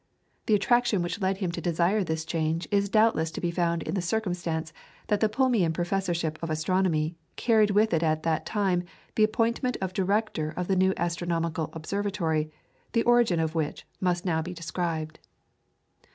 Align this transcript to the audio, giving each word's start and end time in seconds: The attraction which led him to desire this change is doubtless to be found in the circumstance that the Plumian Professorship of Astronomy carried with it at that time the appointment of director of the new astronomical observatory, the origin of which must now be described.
The 0.47 0.55
attraction 0.55 1.03
which 1.03 1.21
led 1.21 1.37
him 1.37 1.51
to 1.51 1.61
desire 1.61 2.03
this 2.03 2.25
change 2.25 2.67
is 2.71 2.89
doubtless 2.89 3.29
to 3.33 3.39
be 3.39 3.51
found 3.51 3.83
in 3.83 3.93
the 3.93 4.01
circumstance 4.01 4.73
that 5.09 5.19
the 5.19 5.29
Plumian 5.29 5.73
Professorship 5.75 6.39
of 6.41 6.49
Astronomy 6.49 7.17
carried 7.35 7.69
with 7.69 7.93
it 7.93 8.01
at 8.01 8.23
that 8.23 8.43
time 8.43 8.83
the 9.13 9.23
appointment 9.23 9.77
of 9.79 9.93
director 9.93 10.55
of 10.57 10.67
the 10.67 10.75
new 10.75 10.91
astronomical 10.97 11.69
observatory, 11.73 12.51
the 12.93 13.03
origin 13.03 13.39
of 13.39 13.53
which 13.53 13.85
must 13.99 14.25
now 14.25 14.41
be 14.41 14.55
described. 14.55 15.19